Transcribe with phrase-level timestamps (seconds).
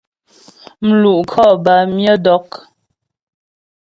[0.87, 2.49] Mlu' khɔ bâ myə dɔk.